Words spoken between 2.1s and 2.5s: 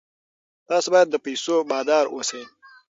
اوسئ.